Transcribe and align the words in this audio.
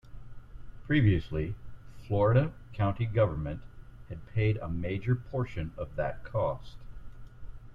Previously, 0.87 1.53
Florida 2.07 2.53
county 2.73 3.05
governments 3.05 3.67
had 4.09 4.25
paid 4.33 4.57
a 4.57 4.67
major 4.67 5.13
portion 5.13 5.73
of 5.77 5.95
that 5.95 6.23
cost. 6.23 6.77